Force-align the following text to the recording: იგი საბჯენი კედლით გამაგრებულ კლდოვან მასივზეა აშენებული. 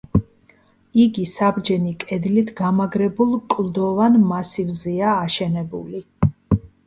იგი 1.01 1.25
საბჯენი 1.31 1.91
კედლით 2.03 2.49
გამაგრებულ 2.63 3.35
კლდოვან 3.55 4.17
მასივზეა 4.33 5.13
აშენებული. 5.27 6.03